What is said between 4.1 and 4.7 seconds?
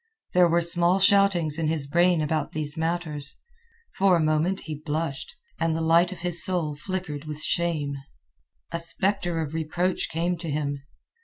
a moment